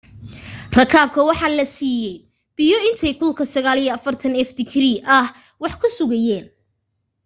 rakaabka 0.77 1.21
waxa 1.29 1.47
la 1.57 1.65
saiiyay 1.75 2.15
biyo 2.57 2.77
intay 2.87 3.13
kulka 3.19 3.43
90f 3.53 4.49
digrii 4.57 4.97
ah 5.17 5.27
wax 5.61 5.73
ku 5.81 5.87
sugayeen 5.97 6.45